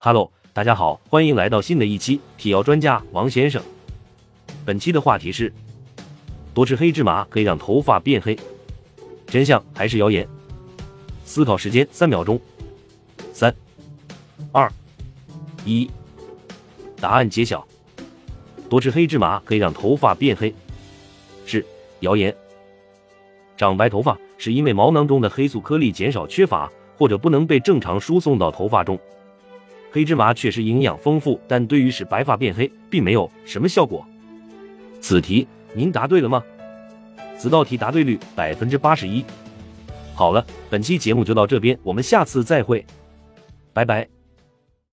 [0.00, 3.60] Hello，大家好，欢迎来到新的一期体药专家王先生。
[4.64, 5.52] 本期的话题是：
[6.54, 8.38] 多吃黑芝麻可以让头发变黑，
[9.26, 10.24] 真相还是谣言？
[11.24, 12.40] 思考时间三秒钟，
[13.32, 13.52] 三、
[14.52, 14.70] 二、
[15.64, 15.90] 一，
[17.00, 17.66] 答案揭晓。
[18.70, 20.54] 多吃黑芝麻可以让头发变黑，
[21.44, 21.66] 是
[22.00, 22.32] 谣言。
[23.56, 28.96] 长白头发是因为毛囊中的黑素颗粒减少、缺乏，或者不能被正常输送到头发中。
[29.98, 34.06] 黑芝麻确实营养丰富，但对于使白发变黑，并没有什么效果。
[35.00, 36.40] 此题您答对了吗？
[37.36, 39.24] 此道题答对率百分之八十一。
[40.14, 42.86] 好了，本期节目就到这边，我们下次再会，
[43.72, 44.17] 拜拜。